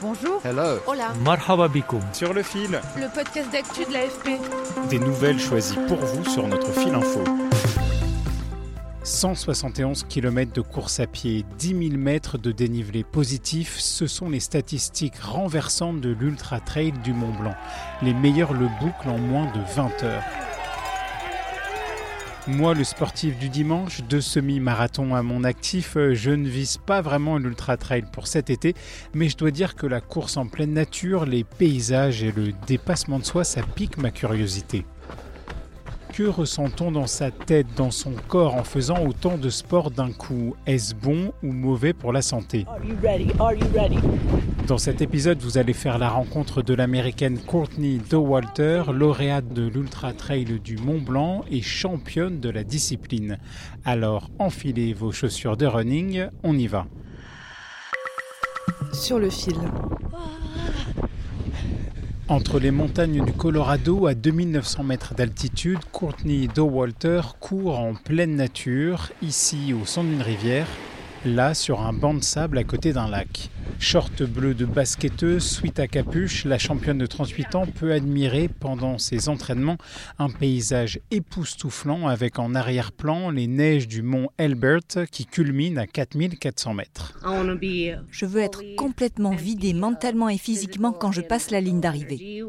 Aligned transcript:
Bonjour. 0.00 0.40
Hello. 0.44 0.78
Hola. 0.86 1.12
Marhaba 1.24 1.68
bikoum. 1.68 2.00
Sur 2.12 2.32
le 2.32 2.42
fil, 2.42 2.80
Le 2.96 3.12
podcast 3.12 3.50
d'actu 3.50 3.84
de 3.84 3.92
l'AFP. 3.92 4.40
des 4.90 4.98
nouvelles 4.98 5.40
choisies 5.40 5.78
pour 5.88 5.96
vous 5.98 6.24
sur 6.24 6.46
notre 6.46 6.70
fil 6.72 6.94
info. 6.94 7.24
171 9.02 10.04
km 10.04 10.52
de 10.52 10.60
course 10.60 11.00
à 11.00 11.06
pied, 11.06 11.44
10 11.58 11.88
000 11.90 11.98
mètres 11.98 12.36
de 12.36 12.52
dénivelé 12.52 13.04
positif, 13.04 13.78
ce 13.78 14.06
sont 14.06 14.28
les 14.28 14.40
statistiques 14.40 15.18
renversantes 15.18 16.00
de 16.00 16.10
l'Ultra 16.10 16.60
Trail 16.60 16.92
du 17.02 17.14
Mont 17.14 17.32
Blanc. 17.40 17.54
Les 18.02 18.12
meilleurs 18.12 18.52
le 18.52 18.68
bouclent 18.80 19.08
en 19.08 19.18
moins 19.18 19.46
de 19.52 19.60
20 19.74 20.02
heures. 20.04 20.22
Moi, 22.48 22.72
le 22.72 22.82
sportif 22.82 23.38
du 23.38 23.50
dimanche, 23.50 24.00
deux 24.08 24.22
semi-marathons 24.22 25.14
à 25.14 25.22
mon 25.22 25.44
actif, 25.44 25.98
euh, 25.98 26.14
je 26.14 26.30
ne 26.30 26.48
vise 26.48 26.78
pas 26.78 27.02
vraiment 27.02 27.36
l'ultra 27.36 27.76
trail 27.76 28.04
pour 28.10 28.26
cet 28.26 28.48
été, 28.48 28.74
mais 29.12 29.28
je 29.28 29.36
dois 29.36 29.50
dire 29.50 29.74
que 29.74 29.86
la 29.86 30.00
course 30.00 30.38
en 30.38 30.46
pleine 30.46 30.72
nature, 30.72 31.26
les 31.26 31.44
paysages 31.44 32.22
et 32.22 32.32
le 32.32 32.52
dépassement 32.66 33.18
de 33.18 33.24
soi, 33.24 33.44
ça 33.44 33.60
pique 33.62 33.98
ma 33.98 34.10
curiosité. 34.10 34.86
Que 36.18 36.24
ressent-on 36.24 36.90
dans 36.90 37.06
sa 37.06 37.30
tête, 37.30 37.68
dans 37.76 37.92
son 37.92 38.10
corps 38.26 38.56
en 38.56 38.64
faisant 38.64 39.06
autant 39.06 39.38
de 39.38 39.50
sport 39.50 39.92
d'un 39.92 40.10
coup? 40.10 40.56
Est-ce 40.66 40.92
bon 40.92 41.32
ou 41.44 41.52
mauvais 41.52 41.92
pour 41.92 42.12
la 42.12 42.22
santé? 42.22 42.66
Dans 44.66 44.78
cet 44.78 45.00
épisode, 45.00 45.40
vous 45.40 45.58
allez 45.58 45.74
faire 45.74 45.96
la 45.96 46.08
rencontre 46.08 46.60
de 46.60 46.74
l'américaine 46.74 47.38
Courtney 47.38 48.00
Dowalter, 48.10 48.82
lauréate 48.92 49.52
de 49.52 49.68
l'Ultra 49.68 50.12
Trail 50.12 50.58
du 50.58 50.76
Mont 50.76 51.00
Blanc 51.00 51.44
et 51.52 51.62
championne 51.62 52.40
de 52.40 52.50
la 52.50 52.64
discipline. 52.64 53.38
Alors, 53.84 54.28
enfilez 54.40 54.94
vos 54.94 55.12
chaussures 55.12 55.56
de 55.56 55.66
running, 55.66 56.26
on 56.42 56.58
y 56.58 56.66
va. 56.66 56.88
Sur 58.92 59.20
le 59.20 59.30
fil. 59.30 59.54
Entre 62.30 62.58
les 62.60 62.70
montagnes 62.70 63.24
du 63.24 63.32
Colorado 63.32 64.06
à 64.06 64.12
2900 64.12 64.84
mètres 64.84 65.14
d'altitude, 65.14 65.78
Courtney 65.92 66.46
Dowalter 66.46 67.22
court 67.40 67.78
en 67.78 67.94
pleine 67.94 68.36
nature, 68.36 69.08
ici 69.22 69.72
au 69.72 69.86
son 69.86 70.04
d'une 70.04 70.20
rivière, 70.20 70.66
là 71.24 71.54
sur 71.54 71.80
un 71.80 71.94
banc 71.94 72.12
de 72.12 72.22
sable 72.22 72.58
à 72.58 72.64
côté 72.64 72.92
d'un 72.92 73.08
lac. 73.08 73.48
Short 73.80 74.22
bleu 74.24 74.54
de 74.54 74.64
basketteuse, 74.64 75.44
suite 75.44 75.78
à 75.78 75.86
capuche, 75.86 76.44
la 76.44 76.58
championne 76.58 76.98
de 76.98 77.06
38 77.06 77.54
ans 77.54 77.66
peut 77.66 77.92
admirer 77.92 78.48
pendant 78.48 78.98
ses 78.98 79.28
entraînements 79.28 79.78
un 80.18 80.30
paysage 80.30 81.00
époustouflant 81.10 82.08
avec 82.08 82.38
en 82.38 82.54
arrière-plan 82.54 83.30
les 83.30 83.46
neiges 83.46 83.86
du 83.86 84.02
mont 84.02 84.28
Elbert 84.36 85.06
qui 85.10 85.26
culmine 85.26 85.78
à 85.78 85.86
4400 85.86 86.74
mètres. 86.74 87.18
Je 88.10 88.26
veux 88.26 88.40
être 88.40 88.62
complètement 88.76 89.34
vidée 89.34 89.74
mentalement 89.74 90.28
et 90.28 90.38
physiquement 90.38 90.92
quand 90.92 91.12
je 91.12 91.20
passe 91.20 91.50
la 91.50 91.60
ligne 91.60 91.80
d'arrivée. 91.80 92.42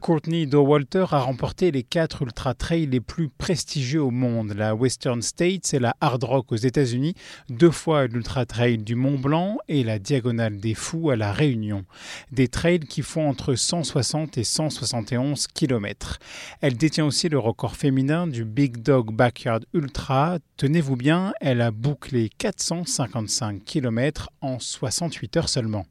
Courtney 0.00 0.48
Dowalter 0.48 1.06
a 1.12 1.20
remporté 1.20 1.70
les 1.70 1.84
quatre 1.84 2.22
ultra 2.22 2.54
trails 2.54 2.86
les 2.86 3.00
plus 3.00 3.28
prestigieux 3.28 4.02
au 4.02 4.10
monde, 4.10 4.52
la 4.54 4.74
Western 4.74 5.22
States 5.22 5.72
et 5.74 5.78
la 5.78 5.94
Hard 6.00 6.24
Rock 6.24 6.50
aux 6.50 6.56
États-Unis, 6.56 7.14
deux 7.48 7.70
fois 7.70 8.08
l'ultra 8.08 8.44
trail 8.44 8.78
du 8.78 8.96
Mont 8.96 9.18
Blanc 9.18 9.41
et 9.68 9.84
la 9.84 9.98
Diagonale 9.98 10.58
des 10.58 10.74
Fous 10.74 11.10
à 11.10 11.16
La 11.16 11.32
Réunion. 11.32 11.84
Des 12.30 12.48
trails 12.48 12.80
qui 12.80 13.02
font 13.02 13.28
entre 13.28 13.54
160 13.54 14.38
et 14.38 14.44
171 14.44 15.46
km. 15.48 16.18
Elle 16.60 16.76
détient 16.76 17.04
aussi 17.04 17.28
le 17.28 17.38
record 17.38 17.76
féminin 17.76 18.26
du 18.26 18.44
Big 18.44 18.78
Dog 18.78 19.12
Backyard 19.12 19.60
Ultra. 19.72 20.38
Tenez-vous 20.56 20.96
bien, 20.96 21.32
elle 21.40 21.60
a 21.60 21.70
bouclé 21.70 22.30
455 22.38 23.64
km 23.64 24.30
en 24.40 24.58
68 24.58 25.36
heures 25.36 25.48
seulement. 25.48 25.84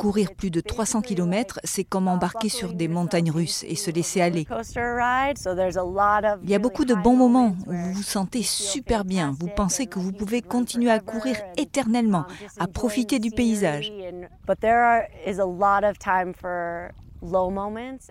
Courir 0.00 0.34
plus 0.34 0.50
de 0.50 0.60
300 0.60 1.02
km, 1.02 1.60
c'est 1.64 1.84
comme 1.84 2.08
embarquer 2.08 2.48
sur 2.48 2.72
des 2.72 2.88
montagnes 2.88 3.30
russes 3.30 3.64
et 3.68 3.76
se 3.76 3.90
laisser 3.90 4.20
aller. 4.20 4.46
Il 6.42 6.50
y 6.50 6.54
a 6.54 6.58
beaucoup 6.58 6.84
de 6.84 6.94
bons 6.94 7.16
moments 7.16 7.56
où 7.66 7.72
vous 7.72 7.92
vous 7.92 8.02
sentez 8.02 8.42
super 8.42 9.04
bien. 9.04 9.34
Vous 9.38 9.48
pensez 9.48 9.86
que 9.86 9.98
vous 9.98 10.12
pouvez 10.12 10.42
continuer 10.42 10.90
à 10.90 11.00
courir 11.00 11.36
éternellement, 11.56 11.75
à 12.58 12.66
profiter 12.66 13.18
du 13.18 13.30
paysage. 13.30 13.92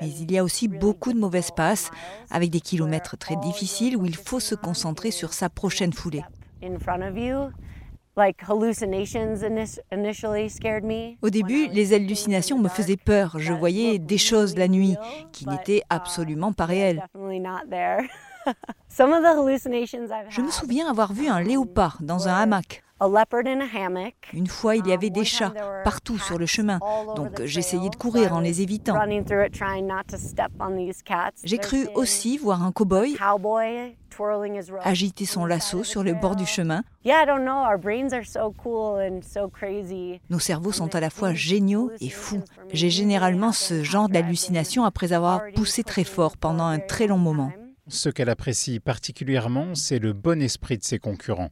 Mais 0.01 0.09
il 0.09 0.31
y 0.31 0.37
a 0.37 0.43
aussi 0.43 0.67
beaucoup 0.67 1.13
de 1.13 1.19
mauvaises 1.19 1.51
passes, 1.51 1.91
avec 2.31 2.49
des 2.49 2.59
kilomètres 2.59 3.17
très 3.17 3.35
difficiles 3.37 3.97
où 3.97 4.05
il 4.05 4.15
faut 4.15 4.39
se 4.39 4.55
concentrer 4.55 5.11
sur 5.11 5.33
sa 5.33 5.49
prochaine 5.49 5.93
foulée. 5.93 6.23
Au 11.21 11.29
début, 11.29 11.67
les 11.67 11.93
hallucinations 11.93 12.57
me 12.57 12.69
faisaient 12.69 12.97
peur. 12.97 13.35
Je 13.37 13.53
voyais 13.53 13.99
des 13.99 14.17
choses 14.17 14.55
la 14.55 14.67
nuit 14.67 14.95
qui 15.31 15.47
n'étaient 15.47 15.81
absolument 15.89 16.53
pas 16.53 16.65
réelles. 16.65 17.05
Je 20.29 20.41
me 20.41 20.51
souviens 20.51 20.89
avoir 20.89 21.13
vu 21.13 21.27
un 21.27 21.41
léopard 21.41 21.97
dans 22.01 22.27
un 22.27 22.33
hamac. 22.33 22.83
Une 24.31 24.47
fois, 24.47 24.77
il 24.77 24.87
y 24.87 24.93
avait 24.93 25.09
des 25.09 25.25
chats 25.25 25.53
partout 25.83 26.17
sur 26.17 26.37
le 26.37 26.45
chemin, 26.45 26.79
donc 27.17 27.43
j'essayais 27.43 27.89
de 27.89 27.95
courir 27.97 28.33
en 28.33 28.39
les 28.39 28.61
évitant. 28.61 28.95
J'ai 31.43 31.57
cru 31.57 31.87
aussi 31.93 32.37
voir 32.37 32.63
un 32.63 32.71
cow-boy 32.71 33.17
agiter 34.81 35.25
son 35.25 35.45
lasso 35.45 35.83
sur 35.83 36.03
le 36.03 36.13
bord 36.13 36.37
du 36.37 36.45
chemin. 36.45 36.83
Nos 40.29 40.39
cerveaux 40.39 40.71
sont 40.71 40.95
à 40.95 40.99
la 41.01 41.09
fois 41.09 41.33
géniaux 41.33 41.91
et 41.99 42.09
fous. 42.09 42.41
J'ai 42.71 42.89
généralement 42.89 43.51
ce 43.51 43.83
genre 43.83 44.07
d'hallucination 44.07 44.85
après 44.85 45.11
avoir 45.11 45.41
poussé 45.53 45.83
très 45.83 46.05
fort 46.05 46.37
pendant 46.37 46.63
un 46.63 46.79
très 46.79 47.07
long 47.07 47.17
moment. 47.17 47.51
Ce 47.87 48.09
qu'elle 48.09 48.29
apprécie 48.29 48.79
particulièrement, 48.79 49.75
c'est 49.75 49.99
le 49.99 50.13
bon 50.13 50.41
esprit 50.41 50.77
de 50.77 50.83
ses 50.83 50.97
concurrents. 50.97 51.51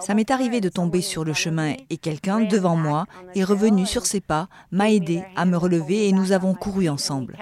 Ça 0.00 0.14
m'est 0.14 0.30
arrivé 0.30 0.60
de 0.60 0.68
tomber 0.68 1.02
sur 1.02 1.24
le 1.24 1.34
chemin 1.34 1.74
et 1.90 1.98
quelqu'un 1.98 2.40
devant 2.40 2.76
moi 2.76 3.06
est 3.34 3.44
revenu 3.44 3.84
sur 3.84 4.06
ses 4.06 4.20
pas, 4.20 4.48
m'a 4.70 4.90
aidé 4.90 5.22
à 5.36 5.44
me 5.44 5.56
relever 5.56 6.08
et 6.08 6.12
nous 6.12 6.32
avons 6.32 6.54
couru 6.54 6.88
ensemble. 6.88 7.36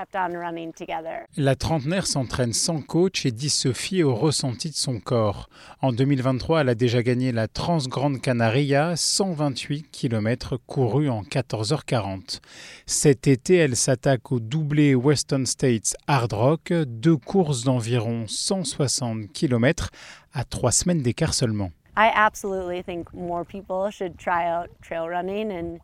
La 1.37 1.57
trentenaire 1.57 2.07
s'entraîne 2.07 2.53
sans 2.53 2.81
coach 2.81 3.27
et 3.27 3.31
dit 3.31 3.51
se 3.51 3.73
fier 3.73 4.03
au 4.03 4.15
ressenti 4.15 4.71
de 4.71 4.75
son 4.75 4.99
corps. 4.99 5.49
En 5.81 5.93
2023, 5.93 6.63
elle 6.63 6.69
a 6.71 6.75
déjà 6.75 7.03
gagné 7.03 7.31
la 7.31 7.47
Transgrande 7.47 8.21
Canaria, 8.21 8.97
128 8.97 9.91
km 9.93 10.57
courus 10.67 11.11
en 11.11 11.23
14h40. 11.23 12.41
Cet 12.87 13.29
été, 13.29 13.57
elle 13.57 13.77
s'attaque 13.77 14.33
au 14.33 14.41
doublé 14.41 14.95
Western 14.95 15.47
States 15.47 15.97
Hard 16.07 16.33
Rock, 16.33 16.73
deux 16.73 17.17
courses 17.17 17.63
d'environ 17.63 18.25
160 18.27 19.33
km 19.33 19.91
à 20.33 20.45
trois 20.45 20.73
semaines 20.73 21.03
d'écart 21.03 21.35
seulement. 21.35 21.71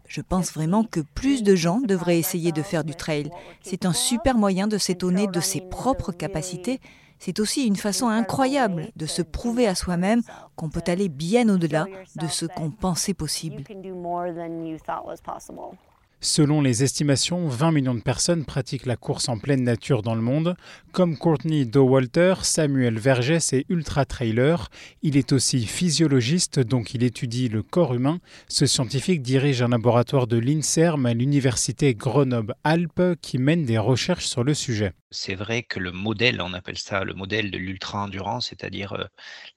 Je 0.07 0.21
pense 0.21 0.53
vraiment 0.53 0.85
que 0.85 1.01
plus 1.01 1.43
de 1.43 1.57
gens 1.57 1.81
devraient 1.81 2.21
essayer 2.21 2.53
de 2.53 2.63
faire 2.63 2.85
du 2.85 2.95
trail. 2.95 3.31
C'est 3.63 3.85
un 3.85 3.93
super 3.93 4.37
moyen 4.37 4.69
de 4.69 4.79
s'étonner 4.79 5.27
de 5.27 5.41
ses 5.41 5.61
propres 5.61 6.13
capacités. 6.13 6.79
C'est 7.19 7.41
aussi 7.41 7.67
une 7.67 7.75
façon 7.75 8.07
incroyable 8.07 8.91
de 8.95 9.07
se 9.07 9.23
prouver 9.23 9.67
à 9.67 9.75
soi-même 9.75 10.23
qu'on 10.55 10.69
peut 10.69 10.85
aller 10.87 11.09
bien 11.09 11.49
au-delà 11.49 11.87
de 12.15 12.29
ce 12.29 12.47
qu'on 12.47 12.71
pensait 12.71 13.15
possible. 13.15 13.65
Selon 16.25 16.63
les 16.63 16.83
estimations, 16.83 17.49
20 17.49 17.71
millions 17.71 17.95
de 17.95 18.01
personnes 18.01 18.47
pratiquent 18.47 18.87
la 18.87 18.97
course 18.97 19.29
en 19.29 19.37
pleine 19.37 19.63
nature 19.63 20.01
dans 20.01 20.15
le 20.15 20.23
monde. 20.23 20.57
Comme 20.91 21.19
Courtney 21.19 21.67
Dowalter, 21.67 22.37
Samuel 22.45 22.99
Vergès 22.99 23.53
est 23.53 23.67
ultra-trailer. 23.69 24.71
Il 25.03 25.19
est 25.19 25.33
aussi 25.33 25.67
physiologiste, 25.67 26.61
donc 26.61 26.95
il 26.95 27.03
étudie 27.03 27.51
le 27.51 27.63
corps 27.63 27.93
humain. 27.93 28.21
Ce 28.49 28.65
scientifique 28.65 29.21
dirige 29.21 29.61
un 29.61 29.69
laboratoire 29.69 30.27
de 30.27 30.39
l'INSERM 30.39 31.05
à 31.05 31.13
l'université 31.13 31.95
Grenoble-Alpes 31.95 33.21
qui 33.21 33.37
mène 33.37 33.67
des 33.67 33.77
recherches 33.77 34.27
sur 34.27 34.45
le 34.45 34.55
sujet. 34.55 34.95
C'est 35.15 35.35
vrai 35.35 35.63
que 35.63 35.79
le 35.81 35.93
modèle, 35.93 36.41
on 36.43 36.53
appelle 36.53 36.77
ça 36.79 37.05
le 37.05 37.15
modèle 37.15 37.51
de 37.51 37.57
l'ultra-endurance, 37.59 38.49
c'est-à-dire 38.49 39.09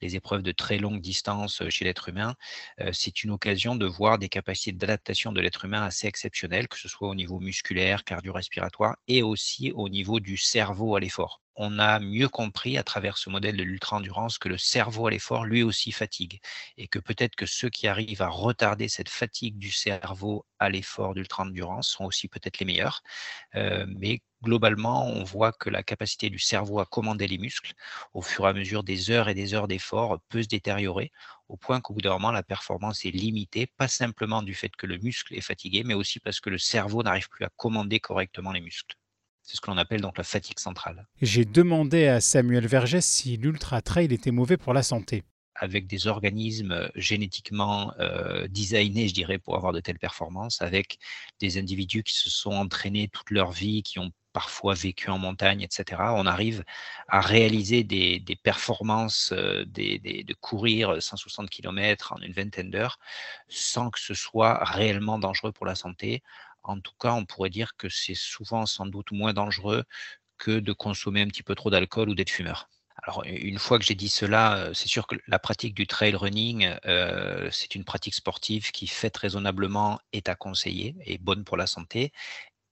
les 0.02 0.16
épreuves 0.16 0.44
de 0.44 0.52
très 0.54 0.78
longue 0.78 1.02
distance 1.02 1.62
chez 1.70 1.86
l'être 1.86 2.10
humain, 2.10 2.36
c'est 2.94 3.24
une 3.24 3.32
occasion 3.32 3.76
de 3.76 3.86
voir 3.86 4.20
des 4.20 4.30
capacités 4.30 4.72
d'adaptation 4.72 5.32
de 5.34 5.42
l'être 5.42 5.66
humain 5.66 5.84
assez 5.84 6.08
exceptionnelles, 6.08 6.68
que 6.68 6.78
ce 6.78 6.88
soit 6.88 7.10
au 7.10 7.16
niveau 7.16 7.40
musculaire, 7.40 8.04
cardio-respiratoire 8.04 8.96
et 9.08 9.22
aussi 9.24 9.72
au 9.74 9.90
niveau 9.90 10.20
du 10.20 10.38
cerveau 10.38 10.96
à 10.96 11.00
l'effort 11.00 11.42
on 11.58 11.80
a 11.80 12.00
mieux 12.00 12.30
compris 12.30 12.78
à 12.78 12.84
travers 12.84 13.18
ce 13.18 13.30
modèle 13.30 13.58
de 13.58 13.64
l'ultra-endurance 13.64 14.38
que 14.38 14.48
le 14.48 14.58
cerveau 14.58 15.08
à 15.08 15.12
l'effort 15.12 15.44
lui 15.46 15.64
aussi 15.64 15.92
fatigue 15.92 16.40
et 16.78 16.88
que 16.88 17.00
peut-être 17.00 17.36
que 17.36 17.48
ceux 17.48 17.70
qui 17.70 17.88
arrivent 17.88 18.22
à 18.22 18.30
retarder 18.30 18.88
cette 18.88 19.10
fatigue 19.10 19.58
du 19.58 19.72
cerveau 19.72 20.46
à 20.60 20.70
l'effort 20.70 21.16
d'ultra-endurance 21.16 21.90
sont 21.90 22.06
aussi 22.06 22.28
peut-être 22.28 22.60
les 22.60 22.66
meilleurs. 22.66 23.02
Mais 23.56 24.22
globalement, 24.44 25.06
on 25.08 25.24
voit 25.24 25.52
que 25.52 25.70
la 25.70 25.84
capacité 25.84 26.30
du 26.30 26.40
cerveau 26.40 26.80
à 26.80 26.86
commander 26.86 27.28
les 27.28 27.38
muscles 27.38 27.74
au 28.14 28.22
fur 28.22 28.46
et 28.46 28.50
à 28.50 28.54
mesure 28.54 28.84
des 28.84 29.12
heures 29.12 29.30
et 29.30 29.34
des 29.34 29.54
heures 29.54 29.68
d'effort 29.68 30.20
peut 30.30 30.44
se 30.44 30.48
détériorer 30.48 31.12
au 31.50 31.58
point 31.58 31.80
qu'au 31.80 31.94
bout 31.94 32.02
d'un 32.02 32.12
moment, 32.12 32.32
la 32.32 32.44
performance 32.44 33.06
est 33.06 33.12
limitée, 33.12 33.68
pas 33.68 33.88
simplement 33.88 34.44
du 34.44 34.54
fait 34.54 34.76
que 34.76 34.86
le 34.86 34.98
muscle 34.98 35.34
est 35.34 35.42
fatigué, 35.42 35.84
mais 35.84 35.94
aussi 35.94 36.20
parce 36.20 36.40
que 36.40 36.50
le 36.50 36.58
cerveau 36.58 37.04
n'arrive 37.04 37.30
plus 37.30 37.46
à 37.46 37.50
commander 37.56 38.00
correctement 38.00 38.52
les 38.52 38.62
muscles. 38.62 38.96
C'est 39.44 39.56
ce 39.56 39.62
que 39.62 39.72
l'on 39.72 39.78
appelle 39.78 40.02
donc 40.02 40.18
la 40.18 40.26
fatigue 40.26 40.60
centrale. 40.60 41.08
J'ai 41.22 41.46
demandé 41.46 42.08
à 42.08 42.20
Samuel 42.20 42.68
Vergès 42.68 43.06
si 43.06 43.38
l'ultra 43.38 43.82
trail 43.82 44.14
était 44.14 44.32
mauvais 44.32 44.58
pour 44.58 44.74
la 44.74 44.84
santé. 44.84 45.24
Avec 45.56 45.88
des 45.88 46.06
organismes 46.06 46.74
euh, 46.74 46.90
génétiquement 46.96 47.94
euh, 48.00 48.48
designés, 48.50 49.08
je 49.08 49.14
dirais, 49.14 49.40
pour 49.40 49.56
avoir 49.56 49.72
de 49.72 49.80
telles 49.80 49.98
performances, 49.98 50.62
avec 50.62 51.00
des 51.40 51.58
individus 51.58 52.04
qui 52.04 52.14
se 52.14 52.30
sont 52.30 52.52
entraînés 52.52 53.08
toute 53.08 53.32
leur 53.32 53.52
vie, 53.52 53.84
qui 53.84 54.00
ont 54.00 54.12
parfois 54.38 54.76
vécu 54.76 55.10
en 55.10 55.18
montagne, 55.18 55.62
etc., 55.64 55.84
on 56.16 56.28
arrive 56.28 56.64
à 57.08 57.22
réaliser 57.22 57.84
des, 57.84 58.40
performances, 58.44 59.32
euh, 59.34 59.66
de 59.66 60.34
courir 60.36 61.02
160 61.02 61.50
km 61.50 62.14
en 62.14 62.22
une 62.22 62.34
vingtaine 62.34 62.70
d'heures 62.70 63.00
sans 63.48 63.90
que 63.90 64.00
ce 64.00 64.14
soit 64.14 64.64
réellement 64.64 65.18
dangereux 65.18 65.52
pour 65.52 65.66
la 65.66 65.74
santé, 65.74 66.22
en 66.62 66.80
tout 66.80 66.94
cas, 67.00 67.14
on 67.14 67.26
pourrait 67.26 67.50
dire 67.50 67.72
que 67.78 67.90
c'est 67.90 68.14
souvent 68.14 68.68
sans 68.68 68.86
doute 68.86 69.12
moins 69.12 69.34
dangereux 69.34 69.84
que 70.38 70.60
de 70.60 70.74
consommer 70.74 71.22
un 71.24 71.28
petit 71.28 71.44
peu 71.44 71.56
trop 71.56 71.72
d'alcool 71.72 72.10
ou 72.10 72.14
d'être 72.14 72.30
fumeur. 72.30 72.70
Alors, 73.04 73.24
une 73.26 73.60
fois 73.60 73.80
que 73.80 73.86
j'ai 73.86 73.96
dit 73.96 74.10
cela, 74.10 74.58
euh, 74.58 74.74
c'est 74.74 74.88
sûr 74.88 75.08
que 75.08 75.16
la 75.28 75.40
pratique 75.40 75.74
du 75.74 75.88
trail 75.88 76.16
running, 76.16 76.76
euh, 76.86 77.50
c'est 77.52 77.76
une 77.76 77.86
pratique 77.86 78.16
sportive 78.16 78.72
qui, 78.72 78.88
faite 78.88 79.18
raisonnablement, 79.18 80.00
est 80.14 80.30
à 80.30 80.36
conseiller 80.36 80.96
et 81.06 81.18
bonne 81.18 81.44
pour 81.44 81.58
la 81.58 81.68
santé. 81.68 82.12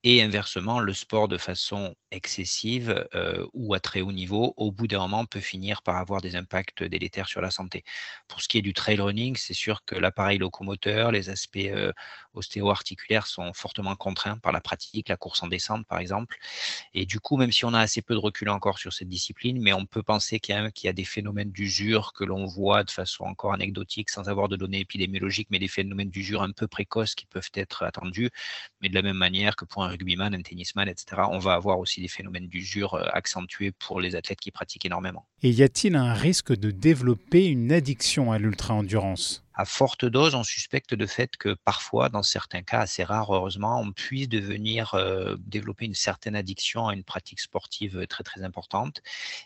Et 0.08 0.22
inversement, 0.22 0.80
le 0.80 0.94
sport 0.94 1.28
de 1.28 1.38
façon 1.38 1.96
excessive 2.12 3.08
euh, 3.16 3.46
ou 3.54 3.74
à 3.74 3.80
très 3.80 4.02
haut 4.02 4.12
niveau, 4.12 4.54
au 4.56 4.72
bout 4.72 4.88
d'un 4.88 5.00
moment, 5.00 5.26
peut 5.26 5.40
finir 5.40 5.82
par 5.82 5.98
avoir 5.98 6.22
des 6.22 6.36
impacts 6.36 6.84
délétères 6.84 7.28
sur 7.28 7.42
la 7.42 7.50
santé. 7.50 7.84
Pour 8.28 8.40
ce 8.42 8.48
qui 8.48 8.60
est 8.60 8.62
du 8.62 8.74
trail 8.74 9.00
running, 9.02 9.36
c'est 9.36 9.56
sûr 9.56 9.84
que 9.84 9.96
l'appareil 9.96 10.38
locomoteur, 10.38 11.12
les 11.12 11.30
aspects 11.30 11.58
euh, 11.58 11.92
ostéo-articulaires 12.36 13.28
sont 13.28 13.54
fortement 13.54 13.96
contraints 13.96 14.38
par 14.38 14.52
la 14.52 14.62
pratique, 14.62 15.10
la 15.10 15.18
course 15.18 15.44
en 15.44 15.48
descente 15.48 15.86
par 15.88 16.00
exemple. 16.00 16.38
Et 16.94 17.06
du 17.06 17.20
coup, 17.20 17.38
même 17.38 17.52
si 17.52 17.66
on 17.66 17.74
a 17.74 17.80
assez 17.80 18.02
peu 18.02 18.14
de 18.14 18.20
recul 18.20 18.50
encore 18.50 18.80
sur 18.80 18.94
cette 18.94 19.10
discipline, 19.10 19.62
mais 19.62 19.74
on 19.74 19.86
peut 19.86 20.04
penser 20.04 20.40
qu'il 20.40 20.56
y, 20.56 20.88
a 20.88 20.94
des 20.94 21.04
phénomènes 21.04 21.52
d'usure 21.52 22.14
que 22.14 22.24
l'on 22.24 22.46
voit 22.46 22.84
de 22.84 22.92
façon 22.92 23.24
encore 23.24 23.54
anecdotique, 23.54 24.10
sans 24.10 24.30
avoir 24.30 24.48
de 24.48 24.56
données 24.56 24.80
épidémiologiques, 24.80 25.48
mais 25.52 25.60
des 25.60 25.68
phénomènes 25.68 26.10
d'usure 26.10 26.42
un 26.42 26.52
peu 26.52 26.68
précoces 26.68 27.16
qui 27.16 27.26
peuvent 27.26 27.50
être 27.54 27.84
attendus. 27.84 28.30
Mais 28.82 28.90
de 28.90 28.96
la 28.96 29.02
même 29.02 29.18
manière 29.18 29.56
que 29.56 29.66
pour 29.66 29.84
un 29.84 29.88
rugbyman, 29.88 30.34
un 30.34 30.42
tennisman, 30.42 30.88
etc., 30.88 31.24
on 31.32 31.40
va 31.40 31.54
avoir 31.54 31.80
aussi 31.80 32.02
des 32.02 32.08
phénomènes 32.08 32.48
d'usure 32.48 32.96
euh, 32.96 33.08
accentués 33.14 33.72
pour 33.72 34.00
les 34.00 34.16
athlètes 34.16 34.40
qui 34.40 34.52
pratiquent 34.52 34.86
énormément. 34.86 35.26
Et 35.42 35.50
y 35.50 35.64
a-t-il 35.64 35.96
un 35.96 36.14
risque 36.14 36.56
de 36.56 36.72
développer 36.72 37.46
une 37.46 37.72
addiction 37.72 38.32
à 38.32 38.40
l'ultra-endurance? 38.40 39.45
À 39.56 39.66
forte 39.66 40.06
dose, 40.06 40.36
on 40.36 40.44
suspecte 40.44 40.94
de 40.94 41.06
fait 41.06 41.38
que 41.38 41.54
parfois, 41.64 42.10
dans 42.10 42.24
certains 42.24 42.62
cas 42.62 42.80
assez 42.82 43.04
rares, 43.04 43.34
heureusement, 43.34 43.80
on 43.80 43.92
puisse 43.92 44.28
devenir 44.28 44.94
euh, 44.96 45.36
développer 45.40 45.86
une 45.86 45.96
certaine 45.96 46.36
addiction 46.36 46.88
à 46.88 46.94
une 46.94 47.04
pratique 47.04 47.40
sportive 47.40 48.06
très 48.08 48.24
très 48.24 48.44
importante. 48.44 49.02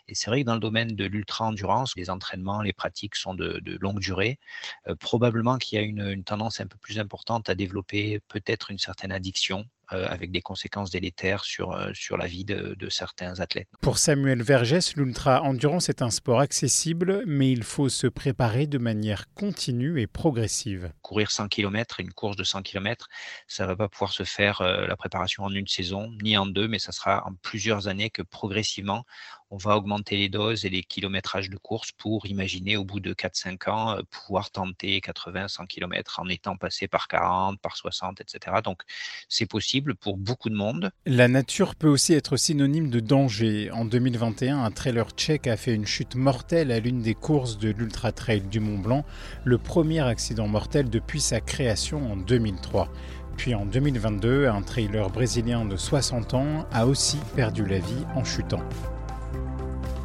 Et 0.08 0.14
c'est 0.14 0.30
vrai 0.30 0.40
que 0.40 0.46
dans 0.46 0.54
le 0.54 0.60
domaine 0.60 0.96
de 0.96 1.04
l'ultra-endurance, 1.04 1.94
les 1.96 2.10
entraînements, 2.10 2.62
les 2.62 2.72
pratiques 2.72 3.14
sont 3.14 3.34
de, 3.34 3.60
longue 3.80 4.00
durée. 4.00 4.38
Euh, 4.88 4.96
probablement 4.96 5.58
qu'il 5.58 5.78
y 5.78 5.82
a 5.82 5.84
une, 5.84 6.06
une, 6.06 6.24
tendance 6.24 6.60
un 6.60 6.66
peu 6.66 6.78
plus 6.78 6.98
importante 6.98 7.48
à 7.48 7.54
développer 7.54 8.20
peut-être 8.28 8.70
une 8.70 8.78
certaine 8.78 9.12
addiction 9.12 9.66
avec 9.90 10.30
des 10.30 10.40
conséquences 10.40 10.90
délétères 10.90 11.44
sur, 11.44 11.72
euh, 11.72 11.90
sur 11.94 12.16
la 12.16 12.26
vie 12.26 12.44
de, 12.44 12.74
de 12.78 12.88
certains 12.88 13.40
athlètes. 13.40 13.68
Pour 13.80 13.98
Samuel 13.98 14.42
Vergès, 14.42 14.94
l'ultra-endurance 14.96 15.88
est 15.88 16.02
un 16.02 16.10
sport 16.10 16.40
accessible, 16.40 17.22
mais 17.26 17.50
il 17.50 17.62
faut 17.62 17.88
se 17.88 18.06
préparer 18.06 18.66
de 18.66 18.78
manière 18.78 19.24
continue 19.34 20.00
et 20.00 20.06
progressive. 20.06 20.92
Courir 21.02 21.30
100 21.30 21.48
km, 21.48 22.00
une 22.00 22.12
course 22.12 22.36
de 22.36 22.44
100 22.44 22.62
km, 22.62 23.08
ça 23.46 23.64
ne 23.64 23.68
va 23.68 23.76
pas 23.76 23.88
pouvoir 23.88 24.12
se 24.12 24.24
faire 24.24 24.60
euh, 24.60 24.86
la 24.86 24.96
préparation 24.96 25.44
en 25.44 25.52
une 25.52 25.66
saison, 25.66 26.12
ni 26.22 26.36
en 26.36 26.46
deux, 26.46 26.68
mais 26.68 26.78
ça 26.78 26.92
sera 26.92 27.26
en 27.26 27.34
plusieurs 27.34 27.88
années 27.88 28.10
que 28.10 28.22
progressivement, 28.22 29.04
on 29.50 29.56
va 29.56 29.76
augmenter 29.76 30.16
les 30.16 30.28
doses 30.28 30.64
et 30.64 30.68
les 30.68 30.82
kilométrages 30.82 31.50
de 31.50 31.56
course 31.56 31.90
pour 31.92 32.26
imaginer 32.26 32.76
au 32.76 32.84
bout 32.84 33.00
de 33.00 33.12
4-5 33.12 33.70
ans 33.70 33.96
euh, 33.96 34.02
pouvoir 34.08 34.50
tenter 34.50 35.00
80-100 35.00 35.66
km 35.66 36.20
en 36.20 36.28
étant 36.28 36.56
passé 36.56 36.86
par 36.86 37.08
40, 37.08 37.60
par 37.60 37.76
60, 37.76 38.20
etc. 38.20 38.58
Donc 38.62 38.82
c'est 39.28 39.46
possible 39.46 39.94
pour 39.94 40.16
beaucoup 40.16 40.50
de 40.50 40.54
monde. 40.54 40.90
La 41.04 41.28
nature 41.28 41.74
peut 41.74 41.88
aussi 41.88 42.14
être 42.14 42.36
synonyme 42.36 42.90
de 42.90 43.00
danger. 43.00 43.70
En 43.72 43.84
2021, 43.84 44.62
un 44.62 44.70
trailer 44.70 45.10
tchèque 45.10 45.48
a 45.48 45.56
fait 45.56 45.74
une 45.74 45.86
chute 45.86 46.14
mortelle 46.14 46.70
à 46.70 46.78
l'une 46.78 47.02
des 47.02 47.14
courses 47.14 47.58
de 47.58 47.70
l'Ultra 47.70 48.12
Trail 48.12 48.42
du 48.42 48.60
Mont 48.60 48.78
Blanc, 48.78 49.04
le 49.44 49.58
premier 49.58 50.00
accident 50.00 50.46
mortel 50.46 50.88
depuis 50.88 51.20
sa 51.20 51.40
création 51.40 52.12
en 52.12 52.16
2003. 52.16 52.88
Puis 53.36 53.54
en 53.54 53.64
2022, 53.64 54.48
un 54.48 54.62
trailer 54.62 55.08
brésilien 55.08 55.64
de 55.64 55.76
60 55.76 56.34
ans 56.34 56.66
a 56.72 56.86
aussi 56.86 57.16
perdu 57.34 57.64
la 57.64 57.78
vie 57.78 58.04
en 58.14 58.22
chutant. 58.22 58.62